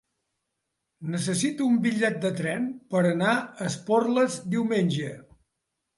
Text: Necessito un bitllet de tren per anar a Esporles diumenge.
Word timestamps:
Necessito 1.15 1.67
un 1.73 1.77
bitllet 1.83 2.17
de 2.25 2.31
tren 2.41 2.65
per 2.95 3.03
anar 3.11 3.35
a 3.37 3.69
Esporles 3.69 4.39
diumenge. 4.55 5.13